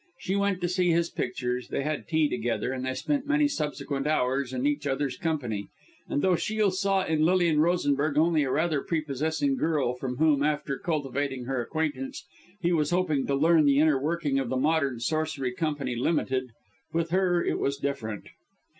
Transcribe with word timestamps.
She 0.17 0.35
went 0.35 0.61
to 0.61 0.67
see 0.67 0.89
his 0.89 1.11
pictures, 1.11 1.67
they 1.67 1.83
had 1.83 2.07
tea 2.07 2.27
together, 2.27 2.71
and 2.71 2.83
they 2.83 2.95
spent 2.95 3.27
many 3.27 3.47
subsequent 3.47 4.07
hours 4.07 4.51
in 4.51 4.65
each 4.65 4.87
other's 4.87 5.15
company. 5.15 5.67
And 6.07 6.25
although 6.25 6.35
Shiel 6.35 6.71
saw 6.71 7.05
in 7.05 7.23
Lilian 7.23 7.59
Rosenberg 7.59 8.17
only 8.17 8.41
a 8.41 8.49
rather 8.49 8.81
prepossessing 8.81 9.57
girl 9.57 9.93
from 9.93 10.17
whom, 10.17 10.41
after 10.41 10.79
cultivating 10.79 11.45
her 11.45 11.61
acquaintance, 11.61 12.25
he 12.61 12.73
was 12.73 12.89
hoping 12.89 13.27
to 13.27 13.35
learn 13.35 13.65
the 13.65 13.77
inner 13.79 14.01
working 14.01 14.39
of 14.39 14.49
the 14.49 14.57
Modern 14.57 14.99
Sorcery 14.99 15.51
Company 15.53 15.95
Ltd., 15.95 16.47
with 16.91 17.11
her 17.11 17.45
it 17.45 17.59
was 17.59 17.77
different. 17.77 18.29